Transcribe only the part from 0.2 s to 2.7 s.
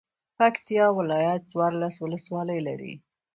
پکتيا ولايت څوارلس ولسوالۍ